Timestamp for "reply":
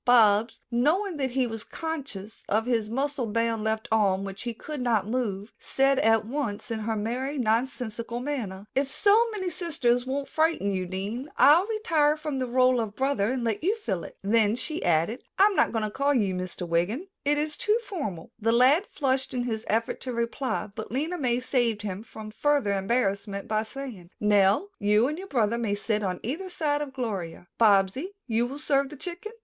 20.13-20.67